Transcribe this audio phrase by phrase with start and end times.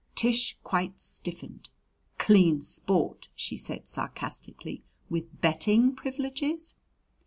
[0.15, 1.69] Tish quite stiffened.
[2.17, 4.81] "Clean sport!" she said sarcastically.
[5.11, 6.73] "With betting privileges!"